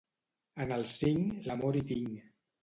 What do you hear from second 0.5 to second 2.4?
En el cinc, l'amor hi tinc.